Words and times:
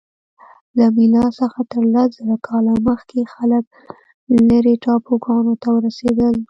له 0.77 0.85
میلاد 0.97 1.31
څخه 1.41 1.59
تر 1.71 1.83
لس 1.93 2.07
زره 2.17 2.37
کاله 2.47 2.73
مخکې 2.87 3.19
خلک 3.33 3.63
لیرې 4.49 4.73
ټاپوګانو 4.83 5.53
ته 5.61 5.67
ورسیدل. 5.75 6.33